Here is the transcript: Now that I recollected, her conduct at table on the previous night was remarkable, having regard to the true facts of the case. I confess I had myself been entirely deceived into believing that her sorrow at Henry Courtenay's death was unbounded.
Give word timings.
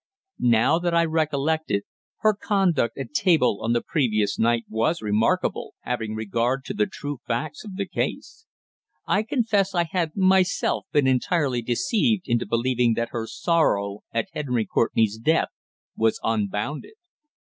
Now 0.49 0.79
that 0.79 0.95
I 0.95 1.05
recollected, 1.05 1.83
her 2.21 2.33
conduct 2.33 2.97
at 2.97 3.13
table 3.13 3.59
on 3.61 3.73
the 3.73 3.83
previous 3.83 4.39
night 4.39 4.63
was 4.67 4.99
remarkable, 5.03 5.75
having 5.81 6.15
regard 6.15 6.65
to 6.65 6.73
the 6.73 6.87
true 6.87 7.19
facts 7.27 7.63
of 7.63 7.75
the 7.75 7.85
case. 7.85 8.47
I 9.05 9.21
confess 9.21 9.75
I 9.75 9.83
had 9.83 10.15
myself 10.17 10.87
been 10.91 11.05
entirely 11.05 11.61
deceived 11.61 12.27
into 12.27 12.47
believing 12.47 12.95
that 12.95 13.09
her 13.11 13.27
sorrow 13.27 13.99
at 14.11 14.29
Henry 14.33 14.65
Courtenay's 14.65 15.19
death 15.19 15.49
was 15.95 16.19
unbounded. 16.23 16.95